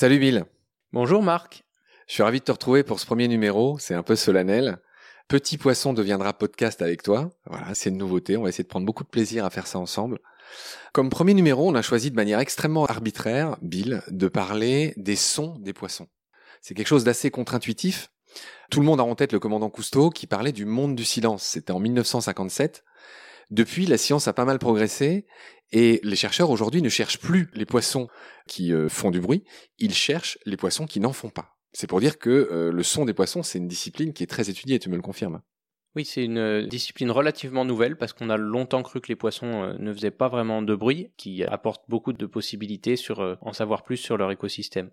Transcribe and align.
Salut 0.00 0.20
Bill. 0.20 0.44
Bonjour 0.92 1.24
Marc. 1.24 1.64
Je 2.06 2.12
suis 2.14 2.22
ravi 2.22 2.38
de 2.38 2.44
te 2.44 2.52
retrouver 2.52 2.84
pour 2.84 3.00
ce 3.00 3.04
premier 3.04 3.26
numéro, 3.26 3.80
c'est 3.80 3.94
un 3.94 4.04
peu 4.04 4.14
solennel. 4.14 4.78
Petit 5.26 5.58
Poisson 5.58 5.92
deviendra 5.92 6.32
podcast 6.34 6.80
avec 6.82 7.02
toi. 7.02 7.30
Voilà, 7.46 7.74
c'est 7.74 7.90
une 7.90 7.96
nouveauté, 7.96 8.36
on 8.36 8.44
va 8.44 8.50
essayer 8.50 8.62
de 8.62 8.68
prendre 8.68 8.86
beaucoup 8.86 9.02
de 9.02 9.08
plaisir 9.08 9.44
à 9.44 9.50
faire 9.50 9.66
ça 9.66 9.80
ensemble. 9.80 10.20
Comme 10.92 11.10
premier 11.10 11.34
numéro, 11.34 11.68
on 11.68 11.74
a 11.74 11.82
choisi 11.82 12.12
de 12.12 12.14
manière 12.14 12.38
extrêmement 12.38 12.86
arbitraire, 12.86 13.56
Bill, 13.60 14.02
de 14.08 14.28
parler 14.28 14.94
des 14.96 15.16
sons 15.16 15.58
des 15.58 15.72
poissons. 15.72 16.06
C'est 16.62 16.74
quelque 16.74 16.86
chose 16.86 17.02
d'assez 17.02 17.32
contre-intuitif. 17.32 18.12
Tout 18.70 18.80
le 18.80 18.86
monde 18.86 19.00
a 19.00 19.04
en 19.04 19.14
tête 19.14 19.32
le 19.32 19.38
commandant 19.38 19.70
Cousteau 19.70 20.10
qui 20.10 20.26
parlait 20.26 20.52
du 20.52 20.66
monde 20.66 20.94
du 20.94 21.04
silence. 21.04 21.42
C'était 21.42 21.72
en 21.72 21.80
1957. 21.80 22.84
Depuis, 23.50 23.86
la 23.86 23.96
science 23.96 24.28
a 24.28 24.34
pas 24.34 24.44
mal 24.44 24.58
progressé 24.58 25.26
et 25.72 26.00
les 26.02 26.16
chercheurs 26.16 26.50
aujourd'hui 26.50 26.82
ne 26.82 26.88
cherchent 26.88 27.18
plus 27.18 27.48
les 27.54 27.66
poissons 27.66 28.08
qui 28.46 28.72
euh, 28.72 28.88
font 28.88 29.10
du 29.10 29.20
bruit, 29.20 29.44
ils 29.78 29.94
cherchent 29.94 30.38
les 30.46 30.56
poissons 30.56 30.86
qui 30.86 31.00
n'en 31.00 31.12
font 31.12 31.30
pas. 31.30 31.56
C'est 31.72 31.86
pour 31.86 32.00
dire 32.00 32.18
que 32.18 32.30
euh, 32.30 32.72
le 32.72 32.82
son 32.82 33.04
des 33.04 33.14
poissons, 33.14 33.42
c'est 33.42 33.58
une 33.58 33.68
discipline 33.68 34.12
qui 34.12 34.22
est 34.22 34.28
très 34.28 34.50
étudiée, 34.50 34.78
tu 34.78 34.88
me 34.88 34.96
le 34.96 35.02
confirmes. 35.02 35.40
Oui, 35.96 36.04
c'est 36.04 36.24
une 36.24 36.38
euh, 36.38 36.66
discipline 36.66 37.10
relativement 37.10 37.64
nouvelle 37.64 37.96
parce 37.96 38.12
qu'on 38.12 38.30
a 38.30 38.36
longtemps 38.36 38.82
cru 38.82 39.00
que 39.00 39.08
les 39.08 39.16
poissons 39.16 39.74
ne 39.78 39.92
faisaient 39.92 40.10
pas 40.10 40.28
vraiment 40.28 40.62
de 40.62 40.74
bruit, 40.74 41.10
qui 41.16 41.44
apporte 41.44 41.84
beaucoup 41.88 42.12
de 42.12 42.26
possibilités 42.26 42.96
sur 42.96 43.38
en 43.40 43.52
savoir 43.52 43.82
plus 43.82 43.96
sur 43.96 44.16
leur 44.16 44.30
écosystème. 44.30 44.90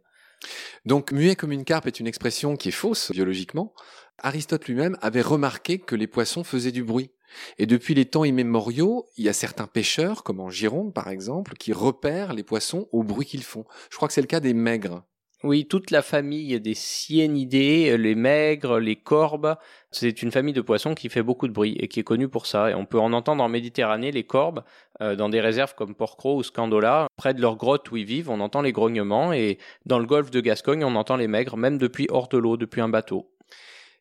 Donc 0.86 1.12
muet 1.12 1.36
comme 1.36 1.52
une 1.52 1.66
carpe 1.66 1.88
est 1.88 2.00
une 2.00 2.08
expression 2.08 2.56
qui 2.56 2.70
est 2.70 2.72
fausse 2.72 3.12
biologiquement. 3.12 3.74
Aristote 4.20 4.66
lui-même 4.68 4.98
avait 5.02 5.22
remarqué 5.22 5.80
que 5.80 5.96
les 5.96 6.08
poissons 6.08 6.44
faisaient 6.44 6.72
du 6.72 6.84
bruit. 6.84 7.12
Et 7.58 7.66
depuis 7.66 7.94
les 7.94 8.06
temps 8.06 8.24
immémoriaux, 8.24 9.08
il 9.18 9.26
y 9.26 9.30
a 9.30 9.34
certains 9.34 9.68
pêcheurs, 9.68 10.24
comme 10.24 10.40
en 10.40 10.50
Gironde 10.50 10.94
par 10.94 11.10
exemple, 11.10 11.56
qui 11.56 11.74
repèrent 11.74 12.34
les 12.34 12.44
poissons 12.44 12.88
au 12.92 13.04
bruit 13.04 13.26
qu'ils 13.26 13.44
font. 13.44 13.66
Je 13.90 13.98
crois 13.98 14.08
que 14.08 14.14
c'est 14.14 14.22
le 14.22 14.28
cas 14.28 14.40
des 14.40 14.54
maigres. 14.54 15.04
Oui, 15.46 15.68
toute 15.68 15.92
la 15.92 16.02
famille 16.02 16.60
des 16.60 16.74
cyanidés, 16.74 18.00
les 18.00 18.16
maigres, 18.16 18.80
les 18.80 18.96
corbes, 18.96 19.58
c'est 19.92 20.24
une 20.24 20.32
famille 20.32 20.56
de 20.56 20.62
poissons 20.62 20.96
qui 20.96 21.08
fait 21.08 21.22
beaucoup 21.22 21.48
de 21.48 21.54
bruit 21.54 21.78
et 21.80 21.88
qui 21.88 22.00
est 22.00 22.04
connue 22.04 22.28
pour 22.28 22.48
ça. 22.48 22.72
Et 22.72 22.74
on 22.74 22.88
peut 22.88 23.00
en 23.00 23.14
entendre 23.14 23.44
en 23.44 23.48
Méditerranée, 23.48 24.12
les 24.12 24.24
corbes, 24.24 24.64
euh, 25.02 25.16
dans 25.16 25.30
des 25.30 25.42
réserves 25.42 25.76
comme 25.76 25.94
Porcro 25.94 26.38
ou 26.38 26.42
Scandola, 26.42 27.06
près 27.16 27.36
de 27.36 27.42
leurs 27.44 27.58
grottes 27.58 27.92
où 27.92 27.98
ils 27.98 28.06
vivent, 28.06 28.32
on 28.32 28.40
entend 28.40 28.64
les 28.64 28.72
grognements. 28.72 29.34
Et 29.34 29.60
dans 29.86 30.00
le 30.00 30.08
golfe 30.08 30.32
de 30.32 30.42
Gascogne, 30.42 30.84
on 30.84 30.96
entend 30.96 31.16
les 31.16 31.28
maigres, 31.28 31.58
même 31.58 31.78
depuis 31.78 32.08
hors 32.10 32.28
de 32.28 32.40
l'eau, 32.40 32.58
depuis 32.58 32.82
un 32.82 32.90
bateau. 32.90 33.32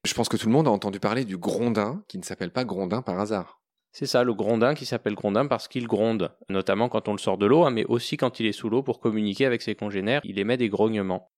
Je 0.06 0.14
pense 0.14 0.30
que 0.30 0.38
tout 0.38 0.46
le 0.46 0.52
monde 0.54 0.66
a 0.66 0.70
entendu 0.70 0.98
parler 0.98 1.26
du 1.26 1.36
grondin, 1.36 2.02
qui 2.08 2.16
ne 2.16 2.22
s'appelle 2.22 2.52
pas 2.52 2.64
grondin 2.64 3.02
par 3.02 3.20
hasard. 3.20 3.60
C'est 3.92 4.06
ça, 4.06 4.24
le 4.24 4.32
grondin 4.32 4.72
qui 4.72 4.86
s'appelle 4.86 5.14
grondin 5.14 5.46
parce 5.46 5.68
qu'il 5.68 5.86
gronde, 5.86 6.32
notamment 6.48 6.88
quand 6.88 7.06
on 7.06 7.12
le 7.12 7.18
sort 7.18 7.36
de 7.36 7.44
l'eau, 7.44 7.64
hein, 7.64 7.70
mais 7.70 7.84
aussi 7.84 8.16
quand 8.16 8.40
il 8.40 8.46
est 8.46 8.52
sous 8.52 8.70
l'eau 8.70 8.82
pour 8.82 8.98
communiquer 8.98 9.44
avec 9.44 9.60
ses 9.60 9.74
congénères, 9.74 10.22
il 10.24 10.38
émet 10.38 10.56
des 10.56 10.70
grognements. 10.70 11.30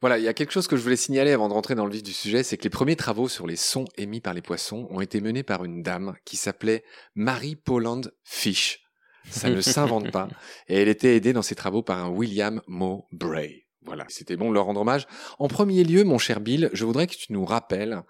Voilà, 0.00 0.18
il 0.18 0.24
y 0.24 0.28
a 0.28 0.34
quelque 0.34 0.52
chose 0.52 0.68
que 0.68 0.76
je 0.76 0.82
voulais 0.82 0.96
signaler 0.96 1.32
avant 1.32 1.48
de 1.48 1.54
rentrer 1.54 1.74
dans 1.74 1.84
le 1.84 1.92
vif 1.92 2.02
du 2.02 2.12
sujet, 2.12 2.42
c'est 2.42 2.56
que 2.56 2.64
les 2.64 2.70
premiers 2.70 2.94
travaux 2.94 3.28
sur 3.28 3.46
les 3.46 3.56
sons 3.56 3.86
émis 3.96 4.20
par 4.20 4.32
les 4.32 4.42
poissons 4.42 4.86
ont 4.90 5.00
été 5.00 5.20
menés 5.20 5.42
par 5.42 5.64
une 5.64 5.82
dame 5.82 6.14
qui 6.24 6.36
s'appelait 6.36 6.84
Marie 7.14 7.56
Poland 7.56 8.02
Fish. 8.22 8.84
Ça 9.28 9.50
ne 9.50 9.60
s'invente 9.60 10.10
pas. 10.12 10.28
Et 10.68 10.80
elle 10.80 10.88
était 10.88 11.16
aidée 11.16 11.32
dans 11.32 11.42
ses 11.42 11.56
travaux 11.56 11.82
par 11.82 11.98
un 11.98 12.08
William 12.08 12.62
Mowbray. 12.68 13.66
Voilà, 13.82 14.04
c'était 14.08 14.36
bon 14.36 14.50
de 14.50 14.54
leur 14.54 14.66
rendre 14.66 14.82
hommage. 14.82 15.06
En 15.38 15.48
premier 15.48 15.82
lieu, 15.82 16.04
mon 16.04 16.18
cher 16.18 16.40
Bill, 16.40 16.70
je 16.72 16.84
voudrais 16.84 17.06
que 17.06 17.14
tu 17.14 17.32
nous 17.32 17.44
rappelles 17.44 18.02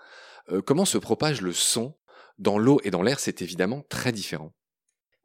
euh, 0.51 0.61
comment 0.61 0.84
se 0.84 0.99
propage 0.99 1.41
le 1.41 1.53
son. 1.53 1.95
Dans 2.39 2.59
l'eau 2.59 2.81
et 2.84 2.91
dans 2.91 3.03
l'air, 3.03 3.19
c'est 3.19 3.43
évidemment 3.43 3.83
très 3.89 4.12
différent. 4.12 4.53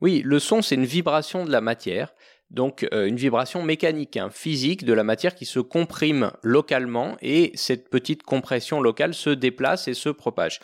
Oui, 0.01 0.21
le 0.25 0.39
son, 0.39 0.61
c'est 0.61 0.75
une 0.75 0.85
vibration 0.85 1.45
de 1.45 1.51
la 1.51 1.61
matière, 1.61 2.13
donc 2.51 2.87
euh, 2.93 3.07
une 3.07 3.15
vibration 3.15 3.63
mécanique, 3.63 4.17
hein, 4.17 4.29
physique 4.31 4.85
de 4.85 4.93
la 4.93 5.03
matière 5.03 5.35
qui 5.35 5.45
se 5.45 5.59
comprime 5.59 6.31
localement 6.43 7.17
et 7.21 7.51
cette 7.55 7.89
petite 7.89 8.23
compression 8.23 8.81
locale 8.81 9.13
se 9.13 9.29
déplace 9.29 9.87
et 9.87 9.93
se 9.93 10.09
propage. 10.09 10.59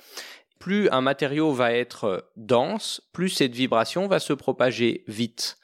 Plus 0.59 0.89
un 0.89 1.01
matériau 1.01 1.53
va 1.53 1.73
être 1.73 2.29
dense, 2.35 3.01
plus 3.13 3.29
cette 3.29 3.55
vibration 3.55 4.07
va 4.07 4.19
se 4.19 4.33
propager 4.33 5.03
vite 5.07 5.57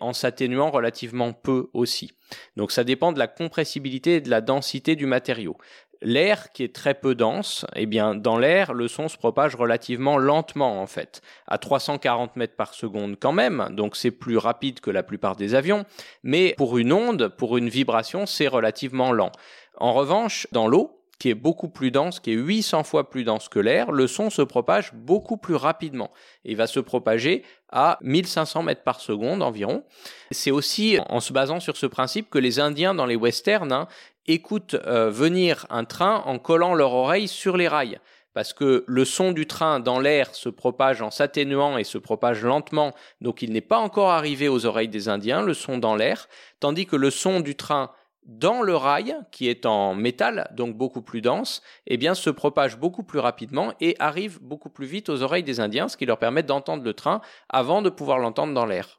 en 0.00 0.12
s'atténuant 0.12 0.70
relativement 0.70 1.32
peu 1.32 1.70
aussi. 1.72 2.12
Donc 2.56 2.72
ça 2.72 2.84
dépend 2.84 3.12
de 3.12 3.18
la 3.18 3.28
compressibilité 3.28 4.16
et 4.16 4.20
de 4.20 4.30
la 4.30 4.40
densité 4.40 4.96
du 4.96 5.06
matériau. 5.06 5.56
L'air 6.06 6.52
qui 6.52 6.62
est 6.64 6.74
très 6.74 6.92
peu 6.92 7.14
dense, 7.14 7.64
eh 7.74 7.86
bien 7.86 8.14
dans 8.14 8.36
l'air 8.36 8.74
le 8.74 8.88
son 8.88 9.08
se 9.08 9.16
propage 9.16 9.54
relativement 9.54 10.18
lentement 10.18 10.82
en 10.82 10.86
fait, 10.86 11.22
à 11.46 11.56
340 11.56 12.36
mètres 12.36 12.56
par 12.56 12.74
seconde 12.74 13.16
quand 13.18 13.32
même, 13.32 13.68
donc 13.70 13.96
c'est 13.96 14.10
plus 14.10 14.36
rapide 14.36 14.80
que 14.80 14.90
la 14.90 15.02
plupart 15.02 15.34
des 15.34 15.54
avions, 15.54 15.86
mais 16.22 16.54
pour 16.58 16.76
une 16.76 16.92
onde, 16.92 17.28
pour 17.28 17.56
une 17.56 17.70
vibration, 17.70 18.26
c'est 18.26 18.48
relativement 18.48 19.12
lent. 19.12 19.32
En 19.78 19.94
revanche, 19.94 20.46
dans 20.52 20.68
l'eau, 20.68 21.03
qui 21.18 21.30
est 21.30 21.34
beaucoup 21.34 21.68
plus 21.68 21.90
dense, 21.90 22.20
qui 22.20 22.32
est 22.32 22.36
800 22.36 22.84
fois 22.84 23.10
plus 23.10 23.24
dense 23.24 23.48
que 23.48 23.58
l'air, 23.58 23.92
le 23.92 24.06
son 24.06 24.30
se 24.30 24.42
propage 24.42 24.92
beaucoup 24.94 25.36
plus 25.36 25.54
rapidement. 25.54 26.10
Il 26.44 26.56
va 26.56 26.66
se 26.66 26.80
propager 26.80 27.44
à 27.70 27.98
1500 28.02 28.62
mètres 28.62 28.82
par 28.82 29.00
seconde 29.00 29.42
environ. 29.42 29.84
C'est 30.30 30.50
aussi 30.50 30.98
en 31.08 31.20
se 31.20 31.32
basant 31.32 31.60
sur 31.60 31.76
ce 31.76 31.86
principe 31.86 32.30
que 32.30 32.38
les 32.38 32.60
Indiens 32.60 32.94
dans 32.94 33.06
les 33.06 33.16
westerns 33.16 33.72
hein, 33.72 33.88
écoutent 34.26 34.74
euh, 34.86 35.10
venir 35.10 35.66
un 35.70 35.84
train 35.84 36.22
en 36.26 36.38
collant 36.38 36.74
leur 36.74 36.92
oreille 36.92 37.28
sur 37.28 37.56
les 37.56 37.68
rails 37.68 38.00
parce 38.34 38.52
que 38.52 38.84
le 38.86 39.04
son 39.04 39.32
du 39.32 39.46
train 39.46 39.80
dans 39.80 40.00
l'air 40.00 40.34
se 40.34 40.48
propage 40.48 41.00
en 41.00 41.10
s'atténuant 41.10 41.78
et 41.78 41.84
se 41.84 41.98
propage 41.98 42.42
lentement, 42.42 42.92
donc 43.20 43.40
il 43.42 43.52
n'est 43.52 43.60
pas 43.60 43.78
encore 43.78 44.10
arrivé 44.10 44.48
aux 44.48 44.66
oreilles 44.66 44.88
des 44.88 45.08
Indiens, 45.08 45.42
le 45.42 45.54
son 45.54 45.78
dans 45.78 45.94
l'air, 45.94 46.28
tandis 46.60 46.84
que 46.84 46.96
le 46.96 47.10
son 47.10 47.40
du 47.40 47.54
train 47.54 47.92
dans 48.26 48.62
le 48.62 48.74
rail, 48.74 49.16
qui 49.30 49.48
est 49.48 49.66
en 49.66 49.94
métal, 49.94 50.50
donc 50.56 50.76
beaucoup 50.76 51.02
plus 51.02 51.20
dense, 51.20 51.62
eh 51.86 51.96
bien, 51.96 52.14
se 52.14 52.30
propage 52.30 52.78
beaucoup 52.78 53.02
plus 53.02 53.18
rapidement 53.18 53.72
et 53.80 53.96
arrive 53.98 54.40
beaucoup 54.40 54.70
plus 54.70 54.86
vite 54.86 55.08
aux 55.08 55.22
oreilles 55.22 55.42
des 55.42 55.60
Indiens, 55.60 55.88
ce 55.88 55.96
qui 55.96 56.06
leur 56.06 56.18
permet 56.18 56.42
d'entendre 56.42 56.82
le 56.82 56.94
train 56.94 57.20
avant 57.48 57.82
de 57.82 57.90
pouvoir 57.90 58.18
l'entendre 58.18 58.54
dans 58.54 58.66
l'air. 58.66 58.98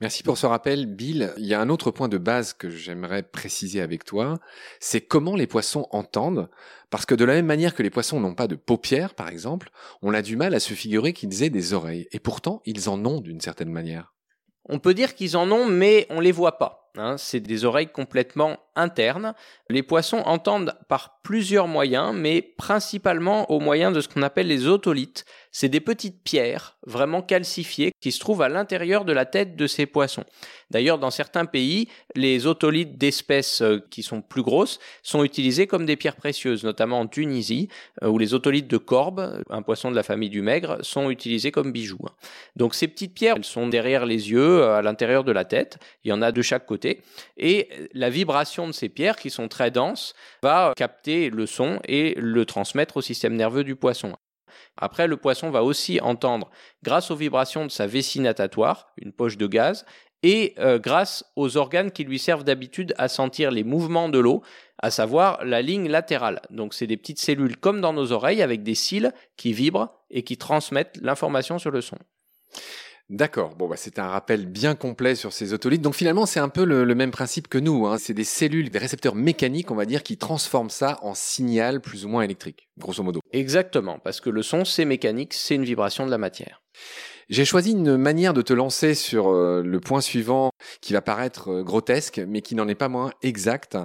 Merci 0.00 0.22
pour 0.22 0.38
ce 0.38 0.46
rappel, 0.46 0.86
Bill. 0.86 1.32
Il 1.36 1.46
y 1.46 1.54
a 1.54 1.60
un 1.60 1.68
autre 1.68 1.90
point 1.90 2.08
de 2.08 2.18
base 2.18 2.52
que 2.52 2.70
j'aimerais 2.70 3.22
préciser 3.22 3.80
avec 3.80 4.04
toi, 4.04 4.38
c'est 4.80 5.00
comment 5.00 5.36
les 5.36 5.46
poissons 5.46 5.86
entendent, 5.90 6.48
parce 6.90 7.06
que 7.06 7.14
de 7.14 7.24
la 7.24 7.34
même 7.34 7.46
manière 7.46 7.74
que 7.74 7.82
les 7.82 7.90
poissons 7.90 8.20
n'ont 8.20 8.34
pas 8.34 8.48
de 8.48 8.56
paupières, 8.56 9.14
par 9.14 9.28
exemple, 9.28 9.70
on 10.02 10.14
a 10.14 10.22
du 10.22 10.36
mal 10.36 10.54
à 10.54 10.60
se 10.60 10.74
figurer 10.74 11.12
qu'ils 11.12 11.42
aient 11.42 11.50
des 11.50 11.72
oreilles, 11.72 12.08
et 12.12 12.20
pourtant 12.20 12.62
ils 12.64 12.88
en 12.88 13.04
ont 13.04 13.20
d'une 13.20 13.40
certaine 13.40 13.70
manière. 13.70 14.12
On 14.68 14.78
peut 14.78 14.94
dire 14.94 15.14
qu'ils 15.14 15.36
en 15.36 15.50
ont, 15.50 15.66
mais 15.66 16.06
on 16.10 16.20
les 16.20 16.32
voit 16.32 16.58
pas. 16.58 16.81
Hein, 16.98 17.16
c'est 17.16 17.40
des 17.40 17.64
oreilles 17.64 17.88
complètement 17.88 18.58
internes. 18.76 19.34
Les 19.70 19.82
poissons 19.82 20.18
entendent 20.26 20.74
par 20.88 21.20
plusieurs 21.22 21.66
moyens, 21.66 22.14
mais 22.14 22.42
principalement 22.42 23.50
au 23.50 23.60
moyen 23.60 23.90
de 23.92 24.02
ce 24.02 24.08
qu'on 24.08 24.22
appelle 24.22 24.48
les 24.48 24.66
otolithes. 24.66 25.24
C'est 25.50 25.68
des 25.68 25.80
petites 25.80 26.22
pierres 26.22 26.76
vraiment 26.86 27.22
calcifiées 27.22 27.92
qui 28.00 28.12
se 28.12 28.20
trouvent 28.20 28.42
à 28.42 28.48
l'intérieur 28.48 29.04
de 29.04 29.12
la 29.12 29.24
tête 29.24 29.56
de 29.56 29.66
ces 29.66 29.86
poissons. 29.86 30.24
D'ailleurs, 30.70 30.98
dans 30.98 31.10
certains 31.10 31.44
pays, 31.44 31.88
les 32.14 32.46
otolithes 32.46 32.96
d'espèces 32.96 33.60
euh, 33.60 33.78
qui 33.90 34.02
sont 34.02 34.22
plus 34.22 34.42
grosses 34.42 34.78
sont 35.02 35.22
utilisés 35.22 35.66
comme 35.66 35.84
des 35.84 35.96
pierres 35.96 36.16
précieuses, 36.16 36.64
notamment 36.64 37.00
en 37.00 37.06
Tunisie, 37.06 37.68
euh, 38.02 38.08
où 38.08 38.16
les 38.18 38.32
otolithes 38.32 38.68
de 38.68 38.78
corbe, 38.78 39.42
un 39.50 39.62
poisson 39.62 39.90
de 39.90 39.96
la 39.96 40.02
famille 40.02 40.30
du 40.30 40.40
maigre, 40.40 40.78
sont 40.80 41.10
utilisés 41.10 41.52
comme 41.52 41.72
bijoux. 41.72 41.98
Donc 42.56 42.74
ces 42.74 42.88
petites 42.88 43.14
pierres, 43.14 43.36
elles 43.36 43.44
sont 43.44 43.68
derrière 43.68 44.06
les 44.06 44.30
yeux, 44.30 44.64
à 44.64 44.80
l'intérieur 44.80 45.24
de 45.24 45.32
la 45.32 45.44
tête. 45.44 45.78
Il 46.04 46.08
y 46.08 46.12
en 46.12 46.22
a 46.22 46.32
de 46.32 46.42
chaque 46.42 46.64
côté 46.64 46.81
et 47.36 47.68
la 47.94 48.10
vibration 48.10 48.66
de 48.66 48.72
ces 48.72 48.88
pierres, 48.88 49.16
qui 49.16 49.30
sont 49.30 49.48
très 49.48 49.70
denses, 49.70 50.14
va 50.42 50.72
capter 50.76 51.30
le 51.30 51.46
son 51.46 51.80
et 51.86 52.14
le 52.16 52.44
transmettre 52.44 52.98
au 52.98 53.02
système 53.02 53.34
nerveux 53.34 53.64
du 53.64 53.76
poisson. 53.76 54.14
Après, 54.76 55.06
le 55.06 55.16
poisson 55.16 55.50
va 55.50 55.62
aussi 55.62 56.00
entendre, 56.00 56.50
grâce 56.82 57.10
aux 57.10 57.16
vibrations 57.16 57.64
de 57.64 57.70
sa 57.70 57.86
vessie 57.86 58.20
natatoire, 58.20 58.92
une 58.96 59.12
poche 59.12 59.36
de 59.36 59.46
gaz, 59.46 59.84
et 60.22 60.54
euh, 60.58 60.78
grâce 60.78 61.24
aux 61.36 61.56
organes 61.56 61.90
qui 61.90 62.04
lui 62.04 62.18
servent 62.18 62.44
d'habitude 62.44 62.94
à 62.96 63.08
sentir 63.08 63.50
les 63.50 63.64
mouvements 63.64 64.08
de 64.08 64.18
l'eau, 64.18 64.42
à 64.78 64.90
savoir 64.90 65.44
la 65.44 65.62
ligne 65.62 65.88
latérale. 65.88 66.40
Donc 66.50 66.74
c'est 66.74 66.86
des 66.86 66.96
petites 66.96 67.18
cellules 67.18 67.56
comme 67.56 67.80
dans 67.80 67.92
nos 67.92 68.12
oreilles 68.12 68.42
avec 68.42 68.62
des 68.62 68.74
cils 68.74 69.12
qui 69.36 69.52
vibrent 69.52 69.88
et 70.10 70.22
qui 70.22 70.36
transmettent 70.36 70.98
l'information 71.02 71.58
sur 71.58 71.70
le 71.70 71.80
son. 71.80 71.98
D'accord. 73.12 73.54
Bon, 73.56 73.68
bah, 73.68 73.76
c'est 73.76 73.98
un 73.98 74.08
rappel 74.08 74.46
bien 74.46 74.74
complet 74.74 75.14
sur 75.14 75.34
ces 75.34 75.52
otolithes. 75.52 75.82
Donc 75.82 75.94
finalement, 75.94 76.24
c'est 76.24 76.40
un 76.40 76.48
peu 76.48 76.64
le, 76.64 76.94
même 76.94 77.10
principe 77.10 77.46
que 77.46 77.58
nous. 77.58 77.86
Hein. 77.86 77.98
C'est 77.98 78.14
des 78.14 78.24
cellules, 78.24 78.70
des 78.70 78.78
récepteurs 78.78 79.14
mécaniques, 79.14 79.70
on 79.70 79.74
va 79.74 79.84
dire, 79.84 80.02
qui 80.02 80.16
transforment 80.16 80.70
ça 80.70 80.98
en 81.02 81.12
signal 81.12 81.82
plus 81.82 82.06
ou 82.06 82.08
moins 82.08 82.22
électrique, 82.22 82.70
grosso 82.78 83.02
modo. 83.02 83.20
Exactement, 83.32 83.98
parce 83.98 84.22
que 84.22 84.30
le 84.30 84.42
son, 84.42 84.64
c'est 84.64 84.86
mécanique, 84.86 85.34
c'est 85.34 85.56
une 85.56 85.64
vibration 85.64 86.06
de 86.06 86.10
la 86.10 86.16
matière. 86.16 86.62
J'ai 87.28 87.44
choisi 87.44 87.72
une 87.72 87.98
manière 87.98 88.32
de 88.32 88.40
te 88.40 88.54
lancer 88.54 88.94
sur 88.94 89.28
euh, 89.28 89.62
le 89.62 89.78
point 89.78 90.00
suivant 90.00 90.50
qui 90.80 90.94
va 90.94 91.02
paraître 91.02 91.50
euh, 91.50 91.62
grotesque, 91.62 92.18
mais 92.26 92.40
qui 92.40 92.54
n'en 92.54 92.66
est 92.66 92.74
pas 92.74 92.88
moins 92.88 93.10
exact. 93.22 93.76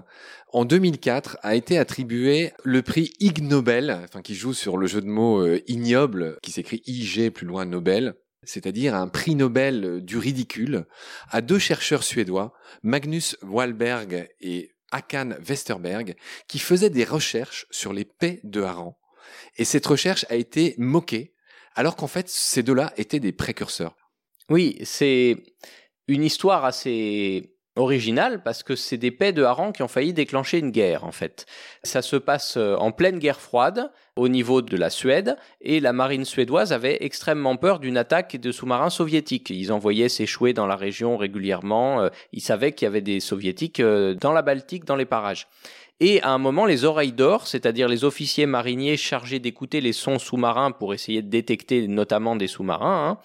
En 0.53 0.63
2004 0.63 1.37
a 1.41 1.55
été 1.55 1.77
attribué 1.77 2.53
le 2.63 2.81
prix 2.81 3.11
Ig 3.19 3.43
Nobel, 3.43 3.99
enfin 4.05 4.21
qui 4.21 4.35
joue 4.35 4.53
sur 4.53 4.77
le 4.77 4.87
jeu 4.87 5.01
de 5.01 5.07
mots 5.07 5.45
euh, 5.45 5.59
ignoble, 5.67 6.37
qui 6.41 6.51
s'écrit 6.51 6.81
IG 6.87 7.29
plus 7.31 7.45
loin 7.45 7.65
Nobel, 7.65 8.15
c'est-à-dire 8.43 8.95
un 8.95 9.07
prix 9.07 9.35
Nobel 9.35 10.01
du 10.03 10.17
ridicule, 10.17 10.85
à 11.29 11.41
deux 11.41 11.59
chercheurs 11.59 12.03
suédois, 12.03 12.53
Magnus 12.83 13.37
Wahlberg 13.41 14.29
et 14.39 14.71
Hakan 14.91 15.35
Westerberg, 15.47 16.15
qui 16.47 16.59
faisaient 16.59 16.89
des 16.89 17.03
recherches 17.03 17.65
sur 17.71 17.93
les 17.93 18.05
pets 18.05 18.39
de 18.43 18.61
hareng. 18.61 18.95
Et 19.57 19.65
cette 19.65 19.85
recherche 19.85 20.25
a 20.29 20.35
été 20.35 20.75
moquée 20.77 21.33
alors 21.75 21.95
qu'en 21.95 22.07
fait, 22.07 22.27
ces 22.27 22.63
deux-là 22.63 22.91
étaient 22.97 23.19
des 23.19 23.31
précurseurs. 23.31 23.95
Oui, 24.49 24.79
c'est 24.83 25.37
une 26.07 26.23
histoire 26.23 26.65
assez 26.65 27.56
originale 27.77 28.41
parce 28.43 28.63
que 28.63 28.75
c'est 28.75 28.97
des 28.97 29.11
paix 29.11 29.31
de 29.31 29.43
harengs 29.43 29.71
qui 29.71 29.83
ont 29.83 29.87
failli 29.87 30.13
déclencher 30.13 30.59
une 30.59 30.71
guerre 30.71 31.05
en 31.05 31.11
fait. 31.11 31.45
Ça 31.83 32.01
se 32.01 32.15
passe 32.15 32.57
euh, 32.57 32.75
en 32.75 32.91
pleine 32.91 33.19
guerre 33.19 33.39
froide 33.39 33.91
au 34.15 34.27
niveau 34.27 34.61
de 34.61 34.75
la 34.75 34.89
Suède 34.89 35.37
et 35.61 35.79
la 35.79 35.93
marine 35.93 36.25
suédoise 36.25 36.73
avait 36.73 36.97
extrêmement 37.01 37.55
peur 37.55 37.79
d'une 37.79 37.97
attaque 37.97 38.35
de 38.35 38.51
sous-marins 38.51 38.89
soviétiques. 38.89 39.49
Ils 39.49 39.71
envoyaient 39.71 40.09
s'échouer 40.09 40.53
dans 40.53 40.67
la 40.67 40.75
région 40.75 41.17
régulièrement. 41.17 42.01
Euh, 42.01 42.09
ils 42.33 42.41
savaient 42.41 42.71
qu'il 42.71 42.85
y 42.85 42.89
avait 42.89 43.01
des 43.01 43.19
soviétiques 43.19 43.79
euh, 43.79 44.15
dans 44.15 44.33
la 44.33 44.41
Baltique, 44.41 44.85
dans 44.85 44.95
les 44.95 45.05
parages. 45.05 45.47
Et 45.99 46.21
à 46.21 46.29
un 46.29 46.37
moment, 46.37 46.65
les 46.65 46.85
oreilles 46.85 47.11
d'or, 47.11 47.47
c'est-à-dire 47.47 47.87
les 47.87 48.03
officiers 48.03 48.45
mariniers 48.45 48.97
chargés 48.97 49.39
d'écouter 49.39 49.81
les 49.81 49.93
sons 49.93 50.19
sous-marins 50.19 50.71
pour 50.71 50.93
essayer 50.93 51.23
de 51.23 51.29
détecter 51.29 51.87
notamment 51.87 52.35
des 52.35 52.47
sous-marins, 52.47 53.09
hein, 53.09 53.17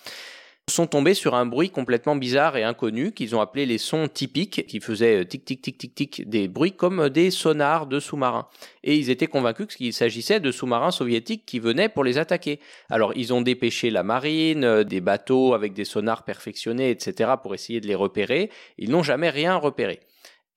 sont 0.71 0.87
tombés 0.87 1.15
sur 1.15 1.35
un 1.35 1.45
bruit 1.45 1.71
complètement 1.71 2.15
bizarre 2.15 2.57
et 2.57 2.63
inconnu 2.63 3.13
qu'ils 3.13 3.35
ont 3.35 3.41
appelé 3.41 3.67
les 3.67 3.79
sons 3.79 4.09
typiques, 4.09 4.67
qui 4.67 4.81
faisaient 4.81 5.25
tic 5.25 5.45
tic 5.45 5.61
tic 5.61 5.77
tic 5.77 5.95
tic 5.95 6.29
des 6.29 6.47
bruits 6.47 6.73
comme 6.73 7.09
des 7.09 7.31
sonars 7.31 7.87
de 7.87 7.99
sous-marins. 7.99 8.47
Et 8.85 8.97
ils 8.97 9.11
étaient 9.11 9.27
convaincus 9.27 9.75
qu'il 9.75 9.93
s'agissait 9.93 10.41
de 10.41 10.53
sous-marins 10.53 10.93
soviétiques 10.93 11.45
qui 11.47 11.59
venaient 11.59 11.89
pour 11.89 12.05
les 12.05 12.19
attaquer. 12.19 12.61
Alors 12.91 13.13
ils 13.17 13.33
ont 13.35 13.43
dépêché 13.43 13.91
la 13.91 14.05
marine, 14.05 14.65
euh, 14.65 14.85
des 14.85 15.01
bateaux 15.01 15.55
avec 15.55 15.73
des 15.73 15.85
sonars 15.85 16.25
perfectionnés, 16.25 16.91
etc. 16.91 17.33
pour 17.43 17.55
essayer 17.55 17.81
de 17.81 17.89
les 17.89 17.97
repérer. 17.97 18.51
Ils 18.79 18.91
n'ont 18.91 19.03
jamais 19.03 19.31
rien 19.31 19.57
repéré. 19.57 20.01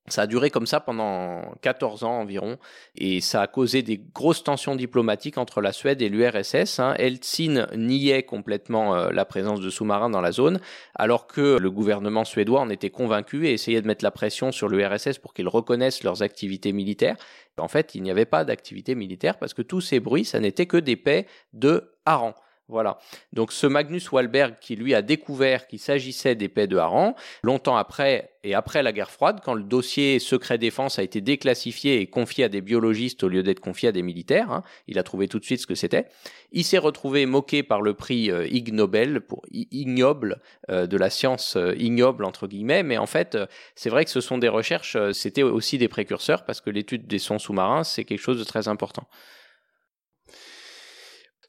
Ça 0.08 0.24
a 0.24 0.28
duré 0.28 0.52
comme 0.52 0.68
ça 0.68 0.80
pendant 0.80 1.42
14 1.62 2.04
ans 2.04 2.20
environ 2.20 2.58
et 2.96 3.22
ça 3.22 3.42
a 3.42 3.48
causé 3.48 3.82
des 3.82 4.00
grosses 4.14 4.44
tensions 4.44 4.76
diplomatiques 4.76 5.40
entre 5.40 5.62
la 5.62 5.72
Suède 5.72 6.00
et 6.04 6.10
l'URSS. 6.10 6.80
Hein. 6.80 6.94
Helsinki 7.00 7.50
niait 7.76 8.22
complètement 8.22 8.96
euh, 8.96 9.10
la 9.10 9.26
présence 9.26 9.62
de 9.62 9.70
sous-marins 9.72 10.12
dans 10.12 10.22
la 10.22 10.32
zone 10.32 10.60
alors 10.94 11.26
que 11.26 11.58
le 11.58 11.72
gouvernement 11.72 12.24
suédois 12.24 12.62
en 12.62 12.70
était 12.70 12.92
convaincu 12.92 13.48
et 13.48 13.54
essayait 13.54 13.82
de 13.82 13.88
mettre 13.88 14.04
la 14.04 14.12
pression 14.12 14.52
sur 14.52 14.70
l'URSS 14.70 15.18
pour 15.18 15.34
qu'ils 15.34 15.48
reconnaissent 15.48 16.04
leurs 16.04 16.22
activités 16.22 16.72
militaires. 16.72 17.16
En 17.58 17.68
fait, 17.68 17.96
il 17.96 18.04
n'y 18.04 18.12
avait 18.12 18.26
pas 18.26 18.46
d'activité 18.46 18.94
militaire 18.94 19.40
parce 19.40 19.56
que 19.56 19.64
tous 19.64 19.82
ces 19.82 20.00
bruits, 20.00 20.26
ça 20.26 20.40
n'était 20.40 20.68
que 20.68 20.78
des 20.78 20.98
paix 20.98 21.26
de 21.54 21.96
harengs. 22.06 22.36
Voilà. 22.68 22.98
Donc 23.32 23.52
ce 23.52 23.68
Magnus 23.68 24.12
Wahlberg 24.12 24.56
qui 24.60 24.76
lui 24.76 24.96
a 24.96 25.04
découvert 25.04 25.68
qu'il 25.68 25.78
s'agissait 25.78 26.34
d'épées 26.34 26.66
de 26.66 26.78
hareng, 26.78 27.14
longtemps 27.44 27.78
après 27.78 28.32
et 28.44 28.56
après 28.56 28.82
la 28.82 28.92
guerre 28.92 29.12
froide, 29.12 29.40
quand 29.44 29.54
le 29.54 29.62
dossier 29.62 30.18
secret 30.18 30.58
défense 30.58 30.98
a 30.98 31.04
été 31.04 31.22
déclassifié 31.22 32.02
et 32.02 32.08
confié 32.08 32.46
à 32.46 32.50
des 32.50 32.62
biologistes 32.62 33.24
au 33.24 33.28
lieu 33.28 33.44
d'être 33.44 33.60
confié 33.60 33.90
à 33.90 33.92
des 33.92 34.02
militaires, 34.02 34.52
hein, 34.52 34.64
il 34.88 34.98
a 34.98 35.04
trouvé 35.04 35.28
tout 35.28 35.38
de 35.38 35.46
suite 35.46 35.62
ce 35.62 35.68
que 35.68 35.76
c'était. 35.76 36.08
Il 36.52 36.64
s'est 36.64 36.80
retrouvé 36.80 37.28
moqué 37.28 37.62
par 37.62 37.84
le 37.84 37.94
prix 37.94 38.32
euh, 38.32 38.48
Ig 38.48 38.74
Nobel 38.74 39.22
pour 39.22 39.44
ignoble 39.52 40.42
euh, 40.72 40.88
de 40.88 40.98
la 40.98 41.12
science 41.12 41.58
euh, 41.58 41.76
ignoble 41.78 42.26
entre 42.26 42.48
guillemets, 42.48 42.82
mais 42.82 42.98
en 42.98 43.06
fait 43.06 43.38
c'est 43.76 43.92
vrai 43.92 44.06
que 44.06 44.12
ce 44.12 44.22
sont 44.22 44.40
des 44.40 44.50
recherches, 44.50 44.98
c'était 45.12 45.44
aussi 45.44 45.78
des 45.78 45.88
précurseurs 45.88 46.46
parce 46.46 46.62
que 46.62 46.72
l'étude 46.72 47.06
des 47.06 47.20
sons 47.20 47.38
sous-marins 47.38 47.84
c'est 47.84 48.06
quelque 48.06 48.22
chose 48.22 48.40
de 48.40 48.44
très 48.44 48.68
important. 48.68 49.08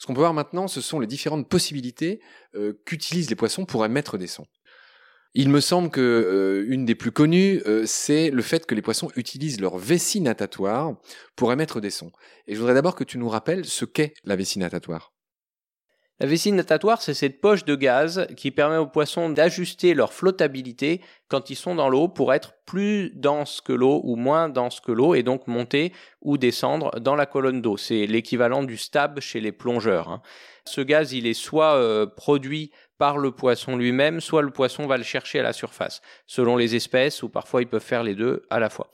Ce 0.06 0.08
qu'on 0.08 0.14
peut 0.14 0.20
voir 0.20 0.34
maintenant, 0.34 0.68
ce 0.68 0.80
sont 0.80 1.00
les 1.00 1.08
différentes 1.08 1.48
possibilités 1.48 2.20
euh, 2.54 2.80
qu'utilisent 2.84 3.28
les 3.28 3.34
poissons 3.34 3.64
pour 3.64 3.84
émettre 3.84 4.18
des 4.18 4.28
sons. 4.28 4.46
Il 5.34 5.48
me 5.48 5.58
semble 5.58 5.90
que 5.90 6.00
euh, 6.00 6.72
une 6.72 6.84
des 6.84 6.94
plus 6.94 7.10
connues, 7.10 7.60
euh, 7.66 7.86
c'est 7.86 8.30
le 8.30 8.40
fait 8.40 8.66
que 8.66 8.76
les 8.76 8.82
poissons 8.82 9.10
utilisent 9.16 9.60
leur 9.60 9.78
vessie 9.78 10.20
natatoire 10.20 10.94
pour 11.34 11.52
émettre 11.52 11.80
des 11.80 11.90
sons. 11.90 12.12
Et 12.46 12.54
je 12.54 12.60
voudrais 12.60 12.74
d'abord 12.74 12.94
que 12.94 13.02
tu 13.02 13.18
nous 13.18 13.28
rappelles 13.28 13.64
ce 13.64 13.84
qu'est 13.84 14.14
la 14.22 14.36
vessie 14.36 14.60
natatoire. 14.60 15.15
La 16.18 16.26
vessie 16.26 16.50
natatoire, 16.50 17.02
c'est 17.02 17.12
cette 17.12 17.42
poche 17.42 17.66
de 17.66 17.74
gaz 17.74 18.26
qui 18.38 18.50
permet 18.50 18.78
aux 18.78 18.86
poissons 18.86 19.28
d'ajuster 19.28 19.92
leur 19.92 20.14
flottabilité 20.14 21.02
quand 21.28 21.50
ils 21.50 21.56
sont 21.56 21.74
dans 21.74 21.90
l'eau 21.90 22.08
pour 22.08 22.32
être 22.32 22.54
plus 22.64 23.10
dense 23.14 23.60
que 23.60 23.74
l'eau 23.74 24.00
ou 24.02 24.16
moins 24.16 24.48
dense 24.48 24.80
que 24.80 24.92
l'eau 24.92 25.14
et 25.14 25.22
donc 25.22 25.46
monter 25.46 25.92
ou 26.22 26.38
descendre 26.38 26.98
dans 27.00 27.16
la 27.16 27.26
colonne 27.26 27.60
d'eau. 27.60 27.76
C'est 27.76 28.06
l'équivalent 28.06 28.62
du 28.62 28.78
stab 28.78 29.20
chez 29.20 29.40
les 29.40 29.52
plongeurs. 29.52 30.08
Hein. 30.08 30.22
Ce 30.64 30.80
gaz, 30.80 31.12
il 31.12 31.26
est 31.26 31.34
soit 31.34 31.74
euh, 31.74 32.06
produit 32.06 32.70
par 32.96 33.18
le 33.18 33.30
poisson 33.30 33.76
lui-même, 33.76 34.22
soit 34.22 34.40
le 34.40 34.50
poisson 34.50 34.86
va 34.86 34.96
le 34.96 35.04
chercher 35.04 35.40
à 35.40 35.42
la 35.42 35.52
surface, 35.52 36.00
selon 36.26 36.56
les 36.56 36.74
espèces 36.74 37.22
ou 37.22 37.28
parfois 37.28 37.60
ils 37.60 37.68
peuvent 37.68 37.82
faire 37.82 38.02
les 38.02 38.14
deux 38.14 38.46
à 38.48 38.58
la 38.58 38.70
fois. 38.70 38.90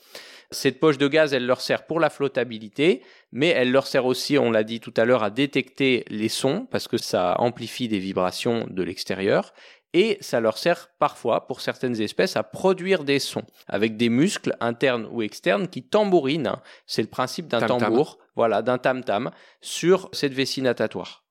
Cette 0.53 0.79
poche 0.81 0.99
de 0.99 1.09
gaz, 1.09 1.35
elle 1.35 1.47
leur 1.47 1.61
sert 1.61 1.87
pour 1.87 1.99
la 1.99 2.11
flottabilité, 2.11 3.03
mais 3.33 3.49
elle 3.49 3.73
leur 3.73 3.87
sert 3.87 4.07
aussi, 4.07 4.39
on 4.39 4.51
l'a 4.51 4.65
dit 4.65 4.81
tout 4.81 4.95
à 4.97 5.05
l'heure, 5.05 5.23
à 5.23 5.31
détecter 5.31 6.05
les 6.09 6.29
sons, 6.29 6.67
parce 6.71 6.89
que 6.89 6.99
ça 6.99 7.35
amplifie 7.39 7.89
des 7.89 7.99
vibrations 7.99 8.67
de 8.71 8.83
l'extérieur, 8.83 9.53
et 9.95 10.19
ça 10.21 10.41
leur 10.41 10.57
sert 10.59 10.89
parfois, 10.99 11.47
pour 11.47 11.61
certaines 11.61 12.01
espèces, 12.01 12.37
à 12.37 12.43
produire 12.43 13.05
des 13.05 13.19
sons, 13.19 13.45
avec 13.67 13.97
des 13.97 14.09
muscles 14.09 14.57
internes 14.61 15.09
ou 15.11 15.23
externes 15.23 15.69
qui 15.69 15.83
tambourinent, 15.83 16.57
c'est 16.87 17.03
le 17.03 17.09
principe 17.09 17.49
d'un 17.49 17.67
tambour, 17.67 18.19
voilà, 18.37 18.63
d'un 18.63 18.79
tam-tam, 18.79 19.31
sur 19.61 20.09
cette 20.13 20.33
vessie 20.33 20.63
natatoire. 20.63 21.23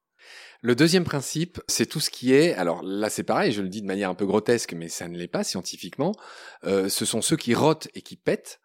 Le 0.64 0.76
deuxième 0.76 1.06
principe, 1.06 1.60
c'est 1.68 1.88
tout 1.88 2.00
ce 2.00 2.12
qui 2.12 2.36
est, 2.36 2.54
alors 2.54 2.84
là 2.84 3.10
c'est 3.10 3.24
pareil, 3.24 3.52
je 3.52 3.64
le 3.64 3.68
dis 3.68 3.82
de 3.82 3.88
manière 3.88 4.12
un 4.12 4.16
peu 4.16 4.28
grotesque, 4.28 4.74
mais 4.74 4.90
ça 4.90 5.08
ne 5.08 5.18
l'est 5.18 5.28
pas 5.28 5.44
scientifiquement, 5.44 6.12
euh, 6.66 6.88
ce 6.88 7.04
sont 7.04 7.24
ceux 7.24 7.36
qui 7.36 7.56
rotent 7.56 7.88
et 7.96 8.04
qui 8.04 8.16
pètent, 8.16 8.60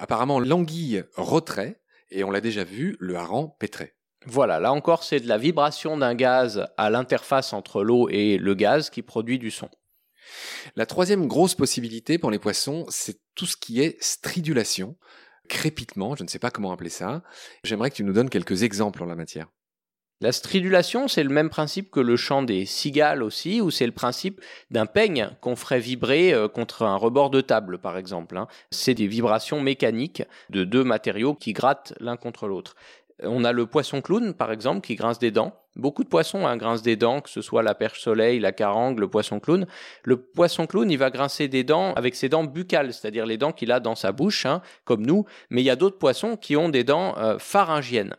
Apparemment, 0.00 0.40
l'anguille 0.40 1.04
retrait, 1.14 1.82
et 2.10 2.24
on 2.24 2.30
l'a 2.30 2.40
déjà 2.40 2.64
vu, 2.64 2.96
le 3.00 3.16
hareng 3.16 3.54
pèterait. 3.58 3.94
Voilà, 4.24 4.58
là 4.58 4.72
encore, 4.72 5.04
c'est 5.04 5.20
de 5.20 5.28
la 5.28 5.36
vibration 5.36 5.98
d'un 5.98 6.14
gaz 6.14 6.66
à 6.78 6.88
l'interface 6.88 7.52
entre 7.52 7.84
l'eau 7.84 8.08
et 8.08 8.38
le 8.38 8.54
gaz 8.54 8.88
qui 8.88 9.02
produit 9.02 9.38
du 9.38 9.50
son. 9.50 9.68
La 10.74 10.86
troisième 10.86 11.26
grosse 11.26 11.54
possibilité 11.54 12.16
pour 12.16 12.30
les 12.30 12.38
poissons, 12.38 12.86
c'est 12.88 13.20
tout 13.34 13.44
ce 13.44 13.58
qui 13.58 13.82
est 13.82 14.02
stridulation, 14.02 14.96
crépitement, 15.50 16.16
je 16.16 16.22
ne 16.22 16.28
sais 16.28 16.38
pas 16.38 16.50
comment 16.50 16.72
appeler 16.72 16.88
ça. 16.88 17.22
J'aimerais 17.62 17.90
que 17.90 17.96
tu 17.96 18.04
nous 18.04 18.14
donnes 18.14 18.30
quelques 18.30 18.62
exemples 18.62 19.02
en 19.02 19.06
la 19.06 19.16
matière. 19.16 19.48
La 20.22 20.32
stridulation, 20.32 21.08
c'est 21.08 21.22
le 21.22 21.30
même 21.30 21.48
principe 21.48 21.90
que 21.90 21.98
le 21.98 22.14
chant 22.14 22.42
des 22.42 22.66
cigales 22.66 23.22
aussi, 23.22 23.62
ou 23.62 23.70
c'est 23.70 23.86
le 23.86 23.92
principe 23.92 24.42
d'un 24.70 24.84
peigne 24.84 25.30
qu'on 25.40 25.56
ferait 25.56 25.80
vibrer 25.80 26.34
euh, 26.34 26.46
contre 26.46 26.82
un 26.82 26.96
rebord 26.96 27.30
de 27.30 27.40
table, 27.40 27.78
par 27.78 27.96
exemple. 27.96 28.36
Hein. 28.36 28.46
C'est 28.70 28.92
des 28.92 29.06
vibrations 29.06 29.62
mécaniques 29.62 30.22
de 30.50 30.64
deux 30.64 30.84
matériaux 30.84 31.34
qui 31.34 31.54
grattent 31.54 31.94
l'un 32.00 32.18
contre 32.18 32.48
l'autre. 32.48 32.76
On 33.22 33.44
a 33.44 33.52
le 33.52 33.64
poisson 33.64 34.02
clown, 34.02 34.34
par 34.34 34.52
exemple, 34.52 34.86
qui 34.86 34.94
grince 34.94 35.18
des 35.18 35.30
dents. 35.30 35.54
Beaucoup 35.74 36.04
de 36.04 36.08
poissons 36.10 36.46
hein, 36.46 36.58
grincent 36.58 36.82
des 36.82 36.96
dents, 36.96 37.22
que 37.22 37.30
ce 37.30 37.40
soit 37.40 37.62
la 37.62 37.74
perche 37.74 38.02
soleil, 38.02 38.40
la 38.40 38.52
carangue, 38.52 38.98
le 38.98 39.08
poisson 39.08 39.40
clown. 39.40 39.66
Le 40.04 40.20
poisson 40.20 40.66
clown, 40.66 40.90
il 40.90 40.98
va 40.98 41.08
grincer 41.08 41.48
des 41.48 41.64
dents 41.64 41.94
avec 41.94 42.14
ses 42.14 42.28
dents 42.28 42.44
buccales, 42.44 42.92
c'est-à-dire 42.92 43.24
les 43.24 43.38
dents 43.38 43.52
qu'il 43.52 43.72
a 43.72 43.80
dans 43.80 43.94
sa 43.94 44.12
bouche, 44.12 44.44
hein, 44.44 44.60
comme 44.84 45.06
nous. 45.06 45.24
Mais 45.48 45.62
il 45.62 45.64
y 45.64 45.70
a 45.70 45.76
d'autres 45.76 45.98
poissons 45.98 46.36
qui 46.36 46.58
ont 46.58 46.68
des 46.68 46.84
dents 46.84 47.16
euh, 47.16 47.38
pharyngiennes. 47.38 48.16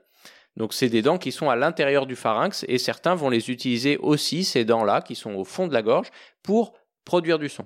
Donc 0.58 0.74
c'est 0.74 0.90
des 0.90 1.02
dents 1.02 1.18
qui 1.18 1.32
sont 1.32 1.50
à 1.50 1.56
l'intérieur 1.56 2.06
du 2.06 2.16
pharynx 2.16 2.66
et 2.68 2.78
certains 2.78 3.16
vont 3.16 3.30
les 3.30 3.50
utiliser 3.50 3.98
aussi, 3.98 4.44
ces 4.44 4.66
dents-là, 4.66 5.02
qui 5.02 5.16
sont 5.16 5.34
au 5.34 5.46
fond 5.46 5.68
de 5.68 5.74
la 5.74 5.82
gorge, 5.82 6.12
pour 6.44 6.74
produire 7.06 7.40
du 7.40 7.50
son. 7.50 7.66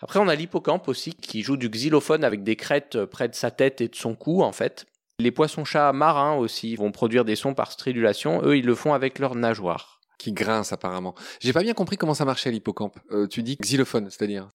Après, 0.00 0.18
on 0.18 0.28
a 0.28 0.34
l'hippocampe 0.34 0.88
aussi, 0.88 1.14
qui 1.14 1.42
joue 1.42 1.56
du 1.56 1.70
xylophone 1.70 2.22
avec 2.22 2.42
des 2.42 2.56
crêtes 2.56 3.04
près 3.06 3.28
de 3.28 3.34
sa 3.34 3.50
tête 3.50 3.80
et 3.80 3.88
de 3.88 3.96
son 3.96 4.14
cou, 4.14 4.42
en 4.42 4.52
fait. 4.52 4.86
Les 5.18 5.30
poissons-chats 5.30 5.92
marins 5.94 6.34
aussi 6.34 6.76
vont 6.76 6.92
produire 6.92 7.24
des 7.24 7.36
sons 7.36 7.54
par 7.54 7.72
stridulation. 7.72 8.42
Eux, 8.44 8.58
ils 8.58 8.66
le 8.66 8.74
font 8.74 8.92
avec 8.92 9.18
leurs 9.18 9.34
nageoires. 9.34 10.00
Qui 10.18 10.32
grincent 10.32 10.74
apparemment. 10.74 11.14
J'ai 11.40 11.52
pas 11.52 11.62
bien 11.62 11.72
compris 11.72 11.96
comment 11.96 12.14
ça 12.14 12.24
marchait 12.26 12.50
l'hippocampe. 12.50 12.98
Euh, 13.10 13.26
tu 13.26 13.42
dis 13.42 13.56
xylophone, 13.56 14.10
c'est-à-dire 14.10 14.50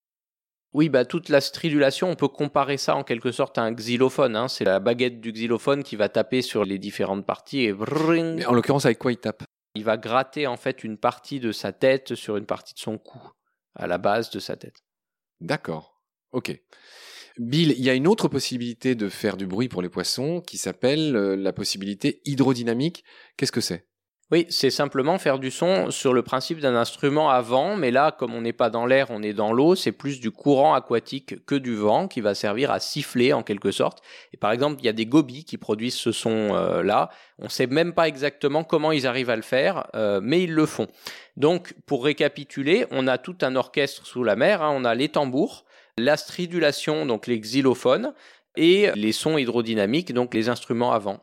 oui, 0.74 0.88
bah, 0.88 1.04
toute 1.04 1.28
la 1.28 1.42
stridulation, 1.42 2.10
on 2.10 2.16
peut 2.16 2.30
comparer 2.30 2.78
ça 2.78 2.96
en 2.96 3.04
quelque 3.04 3.32
sorte 3.32 3.58
à 3.58 3.62
un 3.62 3.74
xylophone. 3.74 4.36
Hein. 4.36 4.48
C'est 4.48 4.64
la 4.64 4.80
baguette 4.80 5.20
du 5.20 5.34
xylophone 5.34 5.84
qui 5.84 5.98
va 5.98 6.08
taper 6.08 6.42
sur 6.42 6.64
les 6.64 6.80
différentes 6.80 7.26
parties 7.26 7.64
et 7.64 7.74
Mais 7.74 8.46
en 8.46 8.54
l'occurrence, 8.54 8.86
avec 8.86 8.98
quoi 8.98 9.12
il 9.12 9.18
tape? 9.18 9.44
Il 9.76 9.84
va 9.84 9.98
gratter 9.98 10.48
en 10.48 10.58
fait 10.58 10.84
une 10.84 10.98
partie 10.98 11.40
de 11.40 11.52
sa 11.52 11.74
tête 11.74 12.16
sur 12.16 12.38
une 12.38 12.46
partie 12.46 12.74
de 12.74 12.80
son 12.80 12.98
cou, 12.98 13.22
à 13.76 13.88
la 13.88 13.98
base 13.98 14.30
de 14.30 14.40
sa 14.40 14.56
tête. 14.56 14.84
D'accord. 15.42 16.02
Ok. 16.32 16.58
Bill, 17.38 17.74
il 17.78 17.84
y 17.84 17.90
a 17.90 17.94
une 17.94 18.08
autre 18.08 18.28
possibilité 18.28 18.96
de 18.96 19.10
faire 19.10 19.38
du 19.38 19.48
bruit 19.48 19.70
pour 19.70 19.82
les 19.82 19.90
poissons 19.90 20.42
qui 20.42 20.58
s'appelle 20.58 21.16
euh, 21.16 21.36
la 21.36 21.54
possibilité 21.54 22.22
hydrodynamique. 22.26 23.04
Qu'est-ce 23.38 23.54
que 23.54 23.62
c'est? 23.62 23.88
Oui, 24.32 24.46
c'est 24.48 24.70
simplement 24.70 25.18
faire 25.18 25.40
du 25.40 25.52
son 25.52 25.92
sur 25.92 26.14
le 26.14 26.22
principe 26.22 26.62
d'un 26.62 26.74
instrument 26.74 27.30
à 27.30 27.42
vent, 27.42 27.76
mais 27.76 27.92
là, 27.92 28.14
comme 28.14 28.34
on 28.34 28.40
n'est 28.40 28.54
pas 28.54 28.70
dans 28.70 28.86
l'air, 28.86 29.08
on 29.10 29.22
est 29.22 29.34
dans 29.34 29.52
l'eau, 29.52 29.76
c'est 29.76 29.92
plus 29.92 30.22
du 30.22 30.32
courant 30.32 30.74
aquatique 30.74 31.46
que 31.46 31.56
du 31.56 31.76
vent 31.76 32.08
qui 32.08 32.22
va 32.22 32.34
servir 32.34 32.72
à 32.72 32.80
siffler 32.80 33.34
en 33.34 33.44
quelque 33.44 33.72
sorte. 33.72 34.02
Et 34.32 34.38
par 34.38 34.54
exemple, 34.54 34.78
il 34.80 34.86
y 34.86 34.90
a 34.90 34.94
des 34.94 35.06
gobies 35.06 35.44
qui 35.44 35.58
produisent 35.58 35.98
ce 35.98 36.14
son-là. 36.14 37.10
on 37.40 37.46
ne 37.46 37.50
sait 37.50 37.68
même 37.68 37.92
pas 37.92 38.08
exactement 38.08 38.64
comment 38.64 38.94
ils 38.94 39.06
arrivent 39.06 39.30
à 39.30 39.36
le 39.36 39.42
faire, 39.42 39.88
euh, 39.96 40.22
mais 40.24 40.44
ils 40.44 40.54
le 40.54 40.66
font. 40.66 40.88
Donc, 41.36 41.74
pour 41.86 42.06
récapituler, 42.06 42.86
on 42.92 43.08
a 43.08 43.18
tout 43.18 43.36
un 43.42 43.58
orchestre 43.58 44.06
sous 44.06 44.24
la 44.24 44.38
mer, 44.38 44.62
hein. 44.62 44.72
on 44.74 44.86
a 44.86 44.96
les 44.96 45.10
tambours, 45.10 45.66
la 45.98 46.16
stridulation, 46.16 47.06
donc 47.06 47.28
les 47.28 47.38
xylophones, 47.38 48.14
et 48.56 48.92
les 48.96 49.12
sons 49.12 49.38
hydrodynamiques, 49.38 50.14
donc 50.14 50.34
les 50.34 50.48
instruments 50.48 50.94
à 50.94 51.00
vent. 51.00 51.20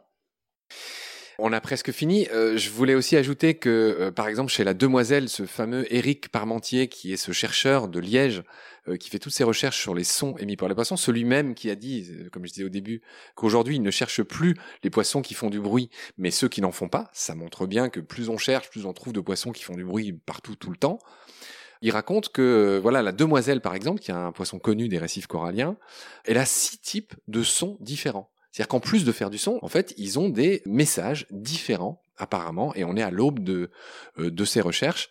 On 1.40 1.52
a 1.52 1.60
presque 1.60 1.92
fini. 1.92 2.26
Euh, 2.32 2.56
je 2.56 2.68
voulais 2.68 2.96
aussi 2.96 3.16
ajouter 3.16 3.54
que, 3.54 3.68
euh, 4.00 4.10
par 4.10 4.26
exemple, 4.26 4.50
chez 4.50 4.64
la 4.64 4.74
demoiselle, 4.74 5.28
ce 5.28 5.46
fameux 5.46 5.86
Éric 5.94 6.30
Parmentier, 6.30 6.88
qui 6.88 7.12
est 7.12 7.16
ce 7.16 7.30
chercheur 7.30 7.86
de 7.86 8.00
Liège, 8.00 8.42
euh, 8.88 8.96
qui 8.96 9.08
fait 9.08 9.20
toutes 9.20 9.32
ses 9.32 9.44
recherches 9.44 9.80
sur 9.80 9.94
les 9.94 10.02
sons 10.02 10.34
émis 10.38 10.56
par 10.56 10.68
les 10.68 10.74
poissons, 10.74 10.96
celui-même 10.96 11.54
qui 11.54 11.70
a 11.70 11.76
dit, 11.76 12.10
comme 12.32 12.44
je 12.44 12.50
disais 12.50 12.64
au 12.64 12.68
début, 12.68 13.02
qu'aujourd'hui, 13.36 13.76
il 13.76 13.82
ne 13.82 13.90
cherche 13.92 14.20
plus 14.24 14.56
les 14.82 14.90
poissons 14.90 15.22
qui 15.22 15.34
font 15.34 15.48
du 15.48 15.60
bruit, 15.60 15.90
mais 16.16 16.32
ceux 16.32 16.48
qui 16.48 16.60
n'en 16.60 16.72
font 16.72 16.88
pas. 16.88 17.08
Ça 17.12 17.36
montre 17.36 17.68
bien 17.68 17.88
que 17.88 18.00
plus 18.00 18.30
on 18.30 18.36
cherche, 18.36 18.68
plus 18.68 18.84
on 18.84 18.92
trouve 18.92 19.12
de 19.12 19.20
poissons 19.20 19.52
qui 19.52 19.62
font 19.62 19.76
du 19.76 19.84
bruit 19.84 20.12
partout, 20.12 20.56
tout 20.56 20.70
le 20.70 20.76
temps. 20.76 20.98
Il 21.82 21.92
raconte 21.92 22.30
que, 22.30 22.80
voilà, 22.82 23.00
la 23.00 23.12
demoiselle, 23.12 23.60
par 23.60 23.76
exemple, 23.76 24.00
qui 24.00 24.10
est 24.10 24.14
un 24.14 24.32
poisson 24.32 24.58
connu 24.58 24.88
des 24.88 24.98
récifs 24.98 25.28
coralliens, 25.28 25.76
elle 26.24 26.38
a 26.38 26.44
six 26.44 26.80
types 26.80 27.14
de 27.28 27.44
sons 27.44 27.76
différents. 27.78 28.28
C'est-à-dire 28.58 28.70
qu'en 28.70 28.80
plus 28.80 29.04
de 29.04 29.12
faire 29.12 29.30
du 29.30 29.38
son, 29.38 29.60
en 29.62 29.68
fait, 29.68 29.94
ils 29.98 30.18
ont 30.18 30.28
des 30.28 30.62
messages 30.66 31.28
différents, 31.30 32.02
apparemment, 32.16 32.74
et 32.74 32.82
on 32.82 32.96
est 32.96 33.02
à 33.04 33.12
l'aube 33.12 33.38
de, 33.38 33.70
euh, 34.18 34.32
de 34.32 34.44
ces 34.44 34.60
recherches. 34.60 35.10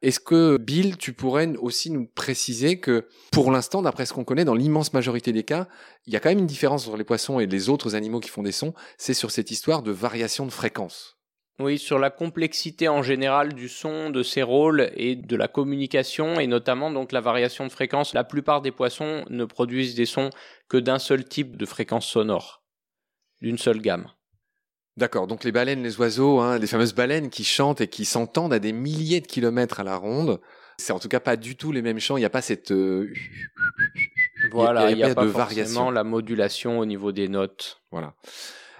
Est-ce 0.00 0.20
que, 0.20 0.58
Bill, 0.58 0.96
tu 0.96 1.12
pourrais 1.12 1.56
aussi 1.56 1.90
nous 1.90 2.06
préciser 2.06 2.78
que, 2.78 3.08
pour 3.32 3.50
l'instant, 3.50 3.82
d'après 3.82 4.06
ce 4.06 4.12
qu'on 4.12 4.22
connaît, 4.22 4.44
dans 4.44 4.54
l'immense 4.54 4.92
majorité 4.92 5.32
des 5.32 5.42
cas, 5.42 5.66
il 6.06 6.12
y 6.12 6.16
a 6.16 6.20
quand 6.20 6.28
même 6.28 6.38
une 6.38 6.46
différence 6.46 6.86
entre 6.86 6.96
les 6.96 7.02
poissons 7.02 7.40
et 7.40 7.46
les 7.46 7.68
autres 7.68 7.96
animaux 7.96 8.20
qui 8.20 8.30
font 8.30 8.44
des 8.44 8.52
sons, 8.52 8.74
c'est 8.96 9.12
sur 9.12 9.32
cette 9.32 9.50
histoire 9.50 9.82
de 9.82 9.90
variation 9.90 10.46
de 10.46 10.52
fréquence. 10.52 11.18
Oui, 11.58 11.80
sur 11.80 11.98
la 11.98 12.10
complexité 12.10 12.86
en 12.86 13.02
général 13.02 13.54
du 13.54 13.68
son, 13.68 14.10
de 14.10 14.22
ses 14.22 14.44
rôles 14.44 14.92
et 14.94 15.16
de 15.16 15.34
la 15.34 15.48
communication, 15.48 16.38
et 16.38 16.46
notamment 16.46 16.92
donc 16.92 17.10
la 17.10 17.20
variation 17.20 17.66
de 17.66 17.72
fréquence. 17.72 18.14
La 18.14 18.22
plupart 18.22 18.62
des 18.62 18.70
poissons 18.70 19.24
ne 19.30 19.44
produisent 19.44 19.96
des 19.96 20.06
sons 20.06 20.30
que 20.68 20.76
d'un 20.76 21.00
seul 21.00 21.24
type 21.24 21.56
de 21.56 21.66
fréquence 21.66 22.06
sonore 22.06 22.63
d'une 23.40 23.58
seule 23.58 23.80
gamme. 23.80 24.08
D'accord, 24.96 25.26
donc 25.26 25.42
les 25.42 25.50
baleines, 25.50 25.82
les 25.82 25.98
oiseaux, 25.98 26.38
hein, 26.38 26.58
les 26.58 26.68
fameuses 26.68 26.94
baleines 26.94 27.28
qui 27.28 27.42
chantent 27.42 27.80
et 27.80 27.88
qui 27.88 28.04
s'entendent 28.04 28.52
à 28.52 28.60
des 28.60 28.72
milliers 28.72 29.20
de 29.20 29.26
kilomètres 29.26 29.80
à 29.80 29.84
la 29.84 29.96
ronde, 29.96 30.40
c'est 30.78 30.92
en 30.92 31.00
tout 31.00 31.08
cas 31.08 31.20
pas 31.20 31.36
du 31.36 31.56
tout 31.56 31.72
les 31.72 31.82
mêmes 31.82 31.98
chants, 31.98 32.16
il 32.16 32.20
n'y 32.20 32.26
a 32.26 32.30
pas 32.30 32.42
cette... 32.42 32.70
Euh, 32.70 33.12
voilà, 34.52 34.90
il 34.90 34.96
n'y 34.96 35.02
a, 35.02 35.14
pas, 35.14 35.24
de 35.24 35.28
variation. 35.28 35.90
la 35.90 36.04
modulation 36.04 36.78
au 36.78 36.86
niveau 36.86 37.10
des 37.10 37.28
notes. 37.28 37.82
Voilà. 37.90 38.14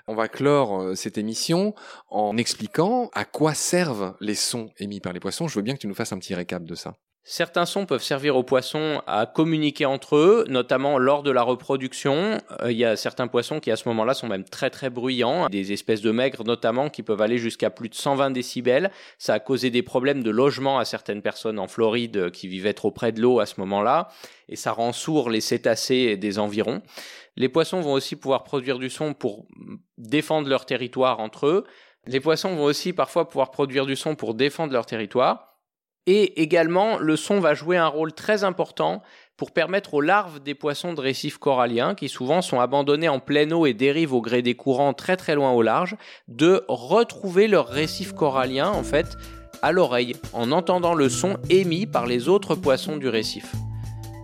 On 0.07 0.15
va 0.15 0.29
clore 0.29 0.83
euh, 0.83 0.95
cette 0.95 1.19
émission 1.19 1.75
en 2.09 2.37
expliquant 2.37 3.11
à 3.15 3.25
quoi 3.25 3.55
servent 3.55 4.15
les 4.21 4.35
sons 4.35 4.71
émis 4.79 5.01
par 5.01 5.13
les 5.13 5.21
poissons. 5.21 5.49
Je 5.49 5.57
veux 5.57 5.63
bien 5.63 5.75
que 5.75 5.81
tu 5.81 5.89
nous 5.89 5.95
fasses 5.95 6.13
un 6.13 6.19
petit 6.19 6.35
récap 6.35 6.65
de 6.65 6.75
ça. 6.75 6.95
Certains 7.27 7.65
sons 7.65 7.87
peuvent 7.87 8.03
servir 8.03 8.37
aux 8.37 8.43
poissons 8.43 9.01
à 9.07 9.25
communiquer 9.25 9.87
entre 9.87 10.17
eux, 10.17 10.45
notamment 10.47 10.99
lors 10.99 11.23
de 11.23 11.31
la 11.31 11.41
reproduction. 11.41 12.39
Euh, 12.61 12.71
il 12.71 12.77
y 12.77 12.85
a 12.85 12.97
certains 12.97 13.29
poissons 13.29 13.61
qui 13.61 13.71
à 13.71 13.77
ce 13.77 13.89
moment-là 13.89 14.13
sont 14.13 14.29
même 14.29 14.45
très 14.45 14.69
très 14.69 14.91
bruyants, 14.91 15.49
des 15.49 15.73
espèces 15.73 16.03
de 16.03 16.11
maigres 16.11 16.45
notamment 16.45 16.91
qui 16.91 17.03
peuvent 17.03 17.23
aller 17.23 17.39
jusqu'à 17.39 17.71
plus 17.71 17.89
de 17.89 17.95
120 17.95 18.31
décibels. 18.31 18.91
Ça 19.17 19.33
a 19.33 19.39
causé 19.41 19.71
des 19.71 19.83
problèmes 19.83 20.23
de 20.23 20.29
logement 20.29 20.79
à 20.79 20.85
certaines 20.85 21.23
personnes 21.23 21.59
en 21.59 21.67
Floride 21.67 22.31
qui 22.31 22.47
vivaient 22.47 22.75
trop 22.75 22.91
près 22.91 23.11
de 23.11 23.23
l'eau 23.23 23.41
à 23.41 23.47
ce 23.47 23.59
moment-là, 23.61 24.09
et 24.51 24.57
ça 24.57 24.73
rend 24.73 24.93
sourds 24.93 25.31
les 25.31 25.41
cétacés 25.41 26.19
des 26.19 26.39
environs. 26.39 26.83
Les 27.37 27.49
poissons 27.49 27.81
vont 27.81 27.95
aussi 27.95 28.17
pouvoir 28.17 28.45
produire 28.45 28.79
du 28.79 28.91
son 28.91 29.15
pour 29.15 29.47
défendre 29.97 30.51
leur 30.51 30.67
territoire 30.67 31.21
entre 31.21 31.47
eux. 31.47 31.65
Les 32.07 32.21
poissons 32.21 32.55
vont 32.55 32.65
aussi 32.65 32.93
parfois 32.93 33.31
pouvoir 33.31 33.51
produire 33.51 33.87
du 33.87 33.97
son 33.97 34.15
pour 34.15 34.35
défendre 34.35 34.75
leur 34.75 34.85
territoire. 34.85 35.54
Et 36.07 36.43
également, 36.43 36.99
le 36.99 37.17
son 37.17 37.41
va 37.41 37.55
jouer 37.55 37.77
un 37.77 37.87
rôle 37.87 38.13
très 38.13 38.45
important 38.45 39.03
pour 39.37 39.53
permettre 39.53 39.95
aux 39.95 40.01
larves 40.01 40.41
des 40.41 40.55
poissons 40.55 40.93
de 40.93 41.01
récifs 41.01 41.39
coralliens, 41.39 41.95
qui 41.95 42.09
souvent 42.09 42.43
sont 42.43 42.61
abandonnés 42.61 43.09
en 43.09 43.19
pleine 43.19 43.53
eau 43.53 43.67
et 43.67 43.75
dérivent 43.75 44.15
au 44.15 44.21
gré 44.21 44.43
des 44.43 44.55
courants 44.55 44.95
très 44.95 45.17
très 45.17 45.35
loin 45.35 45.51
au 45.53 45.63
large, 45.63 45.97
de 46.29 46.65
retrouver 46.69 47.49
leur 47.49 47.67
récif 47.69 48.13
corallien 48.13 48.69
en 48.69 48.85
fait 48.85 49.17
à 49.63 49.73
l'oreille, 49.73 50.15
en 50.35 50.53
entendant 50.53 50.95
le 50.95 51.09
son 51.09 51.39
émis 51.49 51.87
par 51.87 52.07
les 52.07 52.29
autres 52.29 52.55
poissons 52.55 52.97
du 52.97 53.09
récif. 53.09 53.51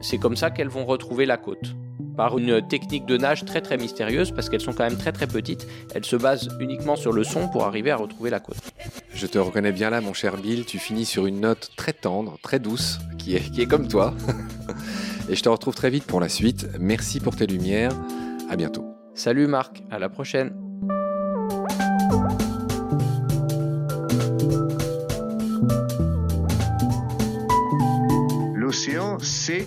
C'est 0.02 0.18
comme 0.18 0.36
ça 0.36 0.50
qu'elles 0.50 0.68
vont 0.68 0.84
retrouver 0.84 1.26
la 1.26 1.38
côte 1.38 1.74
par 2.20 2.36
une 2.36 2.60
technique 2.68 3.06
de 3.06 3.16
nage 3.16 3.46
très 3.46 3.62
très 3.62 3.78
mystérieuse 3.78 4.30
parce 4.30 4.50
qu'elles 4.50 4.60
sont 4.60 4.74
quand 4.74 4.84
même 4.84 4.98
très 4.98 5.10
très 5.10 5.26
petites. 5.26 5.66
Elles 5.94 6.04
se 6.04 6.16
basent 6.16 6.50
uniquement 6.60 6.94
sur 6.94 7.14
le 7.14 7.24
son 7.24 7.48
pour 7.48 7.64
arriver 7.64 7.90
à 7.90 7.96
retrouver 7.96 8.28
la 8.28 8.40
côte. 8.40 8.58
Je 9.14 9.26
te 9.26 9.38
reconnais 9.38 9.72
bien 9.72 9.88
là, 9.88 10.02
mon 10.02 10.12
cher 10.12 10.36
Bill. 10.36 10.66
Tu 10.66 10.78
finis 10.78 11.06
sur 11.06 11.24
une 11.24 11.40
note 11.40 11.70
très 11.78 11.94
tendre, 11.94 12.36
très 12.42 12.58
douce, 12.58 12.98
qui 13.16 13.36
est, 13.36 13.50
qui 13.50 13.62
est 13.62 13.66
comme 13.66 13.88
toi. 13.88 14.12
Et 15.30 15.34
je 15.34 15.42
te 15.42 15.48
retrouve 15.48 15.74
très 15.74 15.88
vite 15.88 16.04
pour 16.04 16.20
la 16.20 16.28
suite. 16.28 16.68
Merci 16.78 17.20
pour 17.20 17.36
tes 17.36 17.46
lumières. 17.46 17.92
À 18.50 18.56
bientôt. 18.56 18.84
Salut 19.14 19.46
Marc, 19.46 19.82
à 19.90 19.98
la 19.98 20.10
prochaine. 20.10 20.52
L'océan, 28.54 29.16
c'est 29.20 29.66